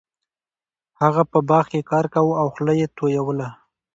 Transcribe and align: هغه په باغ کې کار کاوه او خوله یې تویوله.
هغه 1.01 1.23
په 1.31 1.39
باغ 1.49 1.65
کې 1.71 1.87
کار 1.91 2.05
کاوه 2.13 2.33
او 2.41 2.47
خوله 2.53 2.73
یې 2.81 2.87
تویوله. 2.97 3.49